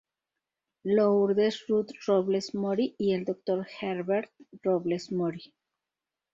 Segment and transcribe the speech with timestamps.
[0.95, 3.67] Lourdes Ruth Robles Mori y el Dr.
[3.79, 4.31] Herbert
[4.63, 5.53] Robles Mori.